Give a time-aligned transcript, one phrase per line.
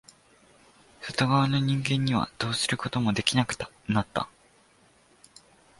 [1.01, 3.55] 外側の人間にはどうすることもできなく
[3.87, 4.27] なった。